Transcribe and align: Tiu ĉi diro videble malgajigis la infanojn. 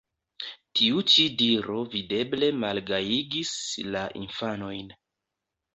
Tiu 0.79 1.03
ĉi 1.15 1.25
diro 1.41 1.83
videble 1.93 2.49
malgajigis 2.65 3.55
la 3.95 4.07
infanojn. 4.23 4.93